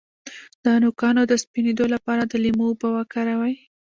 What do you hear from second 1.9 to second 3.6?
لپاره د لیمو اوبه وکاروئ